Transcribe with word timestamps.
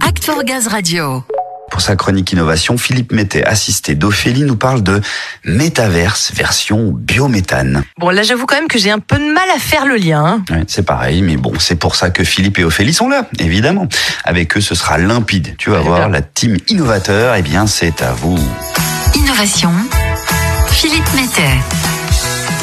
Act 0.00 0.24
for 0.24 0.42
Gaz 0.42 0.66
Radio. 0.66 1.22
Pour 1.70 1.80
sa 1.80 1.94
chronique 1.94 2.32
innovation, 2.32 2.76
Philippe 2.78 3.12
Mété, 3.12 3.44
assisté 3.44 3.94
d'Ophélie, 3.94 4.42
nous 4.42 4.56
parle 4.56 4.82
de 4.82 5.00
métaverse 5.44 6.32
version 6.34 6.90
biométhane. 6.92 7.84
Bon, 7.98 8.10
là, 8.10 8.24
j'avoue 8.24 8.46
quand 8.46 8.56
même 8.56 8.66
que 8.66 8.78
j'ai 8.78 8.90
un 8.90 8.98
peu 8.98 9.18
de 9.18 9.32
mal 9.32 9.48
à 9.54 9.58
faire 9.60 9.86
le 9.86 9.94
lien. 9.96 10.24
hein. 10.24 10.44
Ouais, 10.50 10.64
c'est 10.66 10.84
pareil, 10.84 11.22
mais 11.22 11.36
bon, 11.36 11.52
c'est 11.60 11.76
pour 11.76 11.94
ça 11.94 12.10
que 12.10 12.24
Philippe 12.24 12.58
et 12.58 12.64
Ophélie 12.64 12.92
sont 12.94 13.08
là, 13.08 13.28
évidemment. 13.38 13.86
Avec 14.24 14.56
eux, 14.56 14.60
ce 14.60 14.74
sera 14.74 14.98
limpide. 14.98 15.54
Tu 15.58 15.70
vas 15.70 15.76
Allez, 15.76 15.86
voir, 15.86 15.98
bien. 16.00 16.08
la 16.08 16.22
team 16.22 16.56
innovateur, 16.68 17.36
eh 17.36 17.42
bien, 17.42 17.68
c'est 17.68 18.02
à 18.02 18.12
vous. 18.12 18.38
Innovation. 19.14 19.70
Philippe 20.70 21.06
Mettet. 21.14 21.54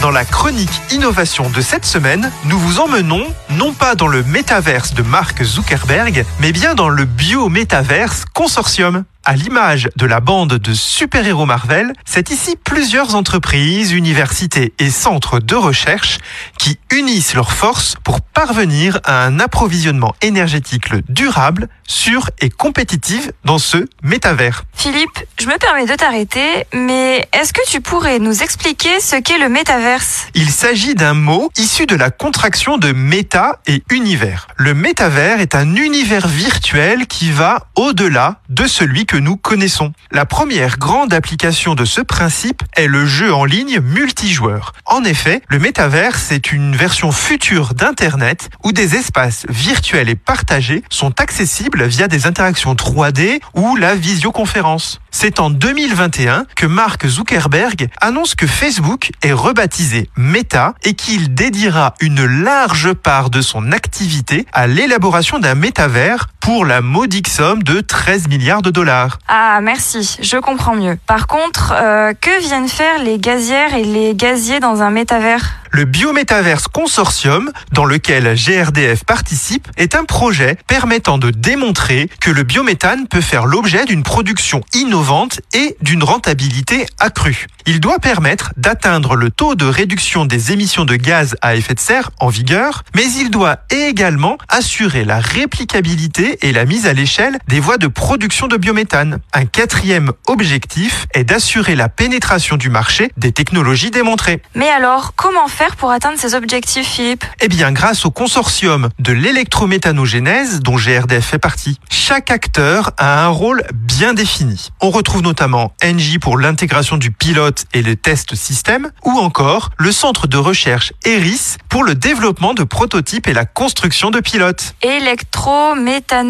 Dans 0.00 0.10
la 0.10 0.24
chronique 0.24 0.70
innovation 0.90 1.48
de 1.50 1.60
cette 1.60 1.86
semaine, 1.86 2.30
nous 2.44 2.58
vous 2.58 2.78
emmenons 2.78 3.24
non 3.50 3.72
pas 3.72 3.94
dans 3.94 4.06
le 4.06 4.22
métaverse 4.22 4.94
de 4.94 5.02
Mark 5.02 5.42
Zuckerberg, 5.42 6.24
mais 6.40 6.52
bien 6.52 6.74
dans 6.74 6.88
le 6.88 7.04
bio-métaverse 7.04 8.24
consortium. 8.32 9.04
À 9.26 9.36
l'image 9.36 9.88
de 9.96 10.04
la 10.04 10.20
bande 10.20 10.58
de 10.58 10.74
super-héros 10.74 11.46
Marvel, 11.46 11.94
c'est 12.04 12.28
ici 12.28 12.56
plusieurs 12.62 13.14
entreprises, 13.14 13.92
universités 13.92 14.74
et 14.78 14.90
centres 14.90 15.40
de 15.40 15.54
recherche 15.54 16.18
qui 16.58 16.78
unissent 16.92 17.32
leurs 17.32 17.52
forces 17.52 17.94
pour 18.04 18.20
parvenir 18.20 19.00
à 19.04 19.24
un 19.24 19.40
approvisionnement 19.40 20.14
énergétique 20.20 20.90
durable, 21.08 21.68
sûr 21.86 22.28
et 22.40 22.50
compétitif 22.50 23.30
dans 23.46 23.56
ce 23.56 23.86
métavers. 24.02 24.64
Philippe, 24.74 25.24
je 25.40 25.46
me 25.46 25.56
permets 25.56 25.86
de 25.86 25.94
t'arrêter, 25.94 26.66
mais 26.74 27.26
est-ce 27.32 27.54
que 27.54 27.66
tu 27.66 27.80
pourrais 27.80 28.18
nous 28.18 28.42
expliquer 28.42 29.00
ce 29.00 29.16
qu'est 29.16 29.38
le 29.38 29.48
métaverse? 29.48 30.26
Il 30.34 30.50
s'agit 30.50 30.94
d'un 30.94 31.14
mot 31.14 31.50
issu 31.56 31.86
de 31.86 31.96
la 31.96 32.10
contraction 32.10 32.76
de 32.76 32.92
méta 32.92 33.60
et 33.66 33.82
univers. 33.90 34.48
Le 34.56 34.74
métavers 34.74 35.40
est 35.40 35.54
un 35.54 35.76
univers 35.76 36.28
virtuel 36.28 37.06
qui 37.06 37.30
va 37.30 37.68
au-delà 37.74 38.40
de 38.50 38.66
celui 38.66 39.06
que 39.06 39.13
nous 39.16 39.36
connaissons. 39.36 39.92
La 40.10 40.26
première 40.26 40.78
grande 40.78 41.12
application 41.12 41.74
de 41.74 41.84
ce 41.84 42.00
principe 42.00 42.62
est 42.76 42.86
le 42.86 43.06
jeu 43.06 43.32
en 43.32 43.44
ligne 43.44 43.80
multijoueur. 43.80 44.72
En 44.86 45.04
effet, 45.04 45.42
le 45.48 45.58
métavers 45.58 46.16
c'est 46.16 46.52
une 46.52 46.76
version 46.76 47.12
future 47.12 47.74
d'Internet 47.74 48.50
où 48.64 48.72
des 48.72 48.96
espaces 48.96 49.46
virtuels 49.48 50.08
et 50.08 50.14
partagés 50.14 50.82
sont 50.90 51.20
accessibles 51.20 51.84
via 51.84 52.08
des 52.08 52.26
interactions 52.26 52.74
3D 52.74 53.40
ou 53.54 53.76
la 53.76 53.94
visioconférence. 53.94 55.00
C'est 55.10 55.38
en 55.38 55.50
2021 55.50 56.46
que 56.56 56.66
Mark 56.66 57.06
Zuckerberg 57.06 57.88
annonce 58.00 58.34
que 58.34 58.46
Facebook 58.46 59.12
est 59.22 59.32
rebaptisé 59.32 60.10
Meta 60.16 60.74
et 60.82 60.94
qu'il 60.94 61.34
dédiera 61.34 61.94
une 62.00 62.24
large 62.24 62.92
part 62.92 63.30
de 63.30 63.40
son 63.40 63.72
activité 63.72 64.46
à 64.52 64.66
l'élaboration 64.66 65.38
d'un 65.38 65.54
métavers 65.54 66.28
pour 66.44 66.66
la 66.66 66.82
modique 66.82 67.28
somme 67.28 67.62
de 67.62 67.80
13 67.80 68.28
milliards 68.28 68.60
de 68.60 68.70
dollars. 68.70 69.18
Ah, 69.28 69.60
merci, 69.62 70.18
je 70.20 70.36
comprends 70.36 70.74
mieux. 70.74 70.98
Par 71.06 71.26
contre, 71.26 71.72
euh, 71.74 72.12
que 72.12 72.38
viennent 72.42 72.68
faire 72.68 73.02
les 73.02 73.18
gazières 73.18 73.74
et 73.74 73.82
les 73.82 74.14
gaziers 74.14 74.60
dans 74.60 74.82
un 74.82 74.90
métavers? 74.90 75.54
Le 75.74 75.86
Biométaverse 75.86 76.68
Consortium, 76.68 77.50
dans 77.72 77.84
lequel 77.84 78.36
GRDF 78.36 79.04
participe, 79.04 79.66
est 79.76 79.96
un 79.96 80.04
projet 80.04 80.56
permettant 80.68 81.18
de 81.18 81.30
démontrer 81.30 82.08
que 82.20 82.30
le 82.30 82.44
biométhane 82.44 83.08
peut 83.08 83.20
faire 83.20 83.44
l'objet 83.44 83.84
d'une 83.84 84.04
production 84.04 84.60
innovante 84.72 85.40
et 85.52 85.76
d'une 85.80 86.04
rentabilité 86.04 86.86
accrue. 87.00 87.48
Il 87.66 87.80
doit 87.80 87.98
permettre 87.98 88.52
d'atteindre 88.56 89.16
le 89.16 89.30
taux 89.30 89.56
de 89.56 89.64
réduction 89.64 90.26
des 90.26 90.52
émissions 90.52 90.84
de 90.84 90.94
gaz 90.94 91.34
à 91.40 91.56
effet 91.56 91.74
de 91.74 91.80
serre 91.80 92.10
en 92.20 92.28
vigueur, 92.28 92.84
mais 92.94 93.10
il 93.10 93.32
doit 93.32 93.56
également 93.70 94.38
assurer 94.48 95.04
la 95.04 95.18
réplicabilité 95.18 96.33
et 96.42 96.52
la 96.52 96.64
mise 96.64 96.86
à 96.86 96.92
l'échelle 96.92 97.38
des 97.48 97.60
voies 97.60 97.78
de 97.78 97.86
production 97.86 98.46
de 98.46 98.56
biométhane. 98.56 99.18
Un 99.32 99.46
quatrième 99.46 100.12
objectif 100.26 101.06
est 101.14 101.24
d'assurer 101.24 101.74
la 101.76 101.88
pénétration 101.88 102.56
du 102.56 102.70
marché 102.70 103.10
des 103.16 103.32
technologies 103.32 103.90
démontrées. 103.90 104.42
Mais 104.54 104.68
alors, 104.68 105.14
comment 105.16 105.48
faire 105.48 105.76
pour 105.76 105.90
atteindre 105.90 106.18
ces 106.18 106.34
objectifs, 106.34 106.86
Philippe? 106.86 107.24
Eh 107.40 107.48
bien, 107.48 107.72
grâce 107.72 108.04
au 108.04 108.10
consortium 108.10 108.88
de 108.98 109.12
l'électrométhanogénèse 109.12 110.60
dont 110.60 110.76
GRDF 110.76 111.24
fait 111.24 111.38
partie, 111.38 111.78
chaque 111.90 112.30
acteur 112.30 112.92
a 112.98 113.24
un 113.24 113.28
rôle 113.28 113.62
bien 113.74 114.14
défini. 114.14 114.70
On 114.80 114.90
retrouve 114.90 115.22
notamment 115.22 115.72
Engie 115.82 116.18
pour 116.18 116.38
l'intégration 116.38 116.96
du 116.96 117.10
pilote 117.10 117.64
et 117.72 117.82
le 117.82 117.96
test 117.96 118.34
système, 118.34 118.90
ou 119.04 119.18
encore 119.18 119.70
le 119.78 119.92
centre 119.92 120.26
de 120.26 120.36
recherche 120.36 120.92
ERIS 121.04 121.58
pour 121.68 121.84
le 121.84 121.94
développement 121.94 122.54
de 122.54 122.64
prototypes 122.64 123.28
et 123.28 123.32
la 123.32 123.44
construction 123.44 124.10
de 124.10 124.20
pilotes. 124.20 124.74
Électrométhanogénèse. 124.82 126.23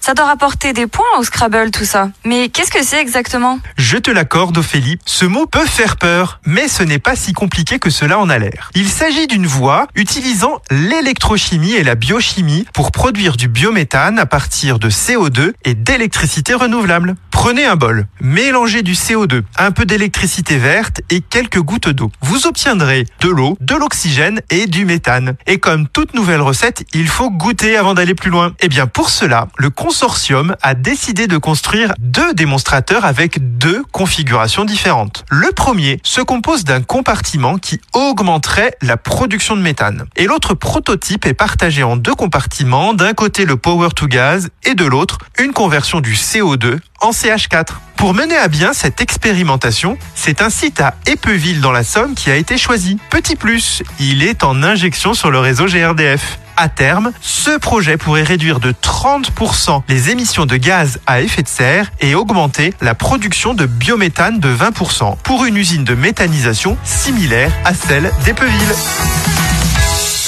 Ça 0.00 0.14
doit 0.14 0.26
rapporter 0.26 0.72
des 0.72 0.86
points 0.86 1.04
au 1.18 1.24
Scrabble, 1.24 1.70
tout 1.70 1.84
ça. 1.84 2.10
Mais 2.24 2.48
qu'est-ce 2.48 2.70
que 2.70 2.84
c'est 2.84 3.00
exactement? 3.00 3.58
Je 3.76 3.96
te 3.96 4.10
l'accorde, 4.10 4.56
Ophélie, 4.58 4.98
ce 5.04 5.24
mot 5.24 5.46
peut 5.46 5.66
faire 5.66 5.96
peur, 5.96 6.40
mais 6.44 6.68
ce 6.68 6.82
n'est 6.82 6.98
pas 6.98 7.16
si 7.16 7.32
compliqué 7.32 7.78
que 7.78 7.90
cela 7.90 8.18
en 8.18 8.28
a 8.28 8.38
l'air. 8.38 8.70
Il 8.74 8.88
s'agit 8.88 9.26
d'une 9.26 9.46
voie 9.46 9.86
utilisant 9.94 10.60
l'électrochimie 10.70 11.74
et 11.74 11.84
la 11.84 11.94
biochimie 11.94 12.66
pour 12.72 12.92
produire 12.92 13.36
du 13.36 13.48
biométhane 13.48 14.18
à 14.18 14.26
partir 14.26 14.78
de 14.78 14.90
CO2 14.90 15.52
et 15.64 15.74
d'électricité 15.74 16.54
renouvelable. 16.54 17.14
Prenez 17.46 17.64
un 17.64 17.76
bol, 17.76 18.08
mélangez 18.20 18.82
du 18.82 18.94
CO2, 18.94 19.42
un 19.56 19.70
peu 19.70 19.84
d'électricité 19.84 20.58
verte 20.58 21.00
et 21.10 21.20
quelques 21.20 21.60
gouttes 21.60 21.88
d'eau. 21.88 22.10
Vous 22.20 22.48
obtiendrez 22.48 23.06
de 23.20 23.28
l'eau, 23.28 23.56
de 23.60 23.76
l'oxygène 23.76 24.40
et 24.50 24.66
du 24.66 24.84
méthane. 24.84 25.36
Et 25.46 25.58
comme 25.58 25.86
toute 25.86 26.14
nouvelle 26.14 26.40
recette, 26.40 26.84
il 26.92 27.06
faut 27.06 27.30
goûter 27.30 27.76
avant 27.76 27.94
d'aller 27.94 28.16
plus 28.16 28.30
loin. 28.30 28.52
Et 28.58 28.68
bien 28.68 28.88
pour 28.88 29.10
cela, 29.10 29.46
le 29.58 29.70
consortium 29.70 30.56
a 30.60 30.74
décidé 30.74 31.28
de 31.28 31.38
construire 31.38 31.94
deux 32.00 32.34
démonstrateurs 32.34 33.04
avec 33.04 33.58
deux 33.58 33.84
configurations 33.92 34.64
différentes. 34.64 35.24
Le 35.30 35.52
premier 35.52 36.00
se 36.02 36.22
compose 36.22 36.64
d'un 36.64 36.82
compartiment 36.82 37.58
qui 37.58 37.80
augmenterait 37.92 38.74
la 38.82 38.96
production 38.96 39.54
de 39.54 39.62
méthane. 39.62 40.06
Et 40.16 40.26
l'autre 40.26 40.54
prototype 40.54 41.24
est 41.26 41.32
partagé 41.32 41.84
en 41.84 41.96
deux 41.96 42.16
compartiments, 42.16 42.92
d'un 42.92 43.14
côté 43.14 43.44
le 43.44 43.56
power 43.56 43.90
to 43.94 44.08
gas 44.08 44.48
et 44.64 44.74
de 44.74 44.84
l'autre 44.84 45.18
une 45.38 45.52
conversion 45.52 46.00
du 46.00 46.14
CO2 46.14 46.80
en 47.00 47.12
CH4. 47.36 47.66
Pour 47.96 48.14
mener 48.14 48.36
à 48.36 48.48
bien 48.48 48.72
cette 48.72 49.00
expérimentation, 49.00 49.96
c'est 50.14 50.42
un 50.42 50.50
site 50.50 50.80
à 50.80 50.94
Épeville 51.06 51.60
dans 51.60 51.72
la 51.72 51.84
Somme 51.84 52.14
qui 52.14 52.30
a 52.30 52.36
été 52.36 52.58
choisi. 52.58 52.98
Petit 53.10 53.36
plus, 53.36 53.82
il 53.98 54.22
est 54.22 54.44
en 54.44 54.62
injection 54.62 55.14
sur 55.14 55.30
le 55.30 55.38
réseau 55.38 55.66
GRDF. 55.66 56.38
À 56.58 56.68
terme, 56.68 57.12
ce 57.20 57.58
projet 57.58 57.98
pourrait 57.98 58.22
réduire 58.22 58.60
de 58.60 58.72
30% 58.72 59.82
les 59.88 60.10
émissions 60.10 60.46
de 60.46 60.56
gaz 60.56 61.00
à 61.06 61.20
effet 61.20 61.42
de 61.42 61.48
serre 61.48 61.90
et 62.00 62.14
augmenter 62.14 62.72
la 62.80 62.94
production 62.94 63.52
de 63.52 63.66
biométhane 63.66 64.40
de 64.40 64.54
20% 64.54 65.16
pour 65.22 65.44
une 65.44 65.56
usine 65.56 65.84
de 65.84 65.94
méthanisation 65.94 66.78
similaire 66.82 67.52
à 67.64 67.74
celle 67.74 68.10
d'Épeville. 68.24 69.25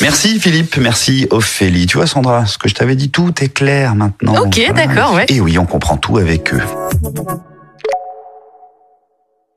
Merci 0.00 0.38
Philippe, 0.38 0.76
merci 0.76 1.26
Ophélie. 1.30 1.86
Tu 1.86 1.96
vois 1.96 2.06
Sandra, 2.06 2.46
ce 2.46 2.58
que 2.58 2.68
je 2.68 2.74
t'avais 2.74 2.94
dit, 2.96 3.10
tout 3.10 3.32
est 3.42 3.48
clair 3.48 3.94
maintenant. 3.94 4.42
Ok, 4.42 4.60
d'accord, 4.74 5.14
ouais. 5.14 5.26
Et 5.28 5.40
oui, 5.40 5.58
on 5.58 5.66
comprend 5.66 5.96
tout 5.96 6.18
avec 6.18 6.54
eux. 6.54 6.62